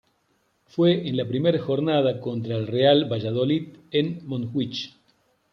Fue 0.65 1.07
en 1.07 1.15
la 1.15 1.27
primera 1.27 1.61
jornada 1.61 2.19
contra 2.21 2.55
el 2.57 2.65
Real 2.65 3.05
Valladolid 3.05 3.75
en 3.91 4.27
Montjuïc. 4.27 4.95